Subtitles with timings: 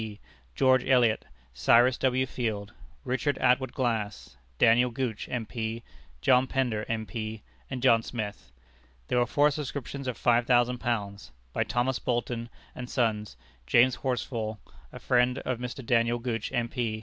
[0.01, 0.19] P.,
[0.55, 2.25] George Elliot, Cyrus W.
[2.25, 2.73] Field,
[3.05, 5.83] Richard Atwood Glass, Daniel Gooch, M.P.,
[6.21, 8.51] John Pender, M.P., and John Smith.
[9.09, 13.37] There were four subscriptions of £5,000: by Thomas Bolton and Sons,
[13.67, 14.57] James Horsfall,
[14.91, 15.85] A Friend of Mr.
[15.85, 16.81] Daniel Gooch, M.P.